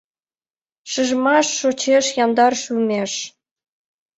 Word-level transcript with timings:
Шижмаш 0.91 1.47
шочеш 1.59 2.05
яндар 2.23 2.53
шӱмеш. 2.63 3.13